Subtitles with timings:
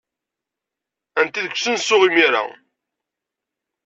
[1.19, 2.43] Atni deg usensu imir-a.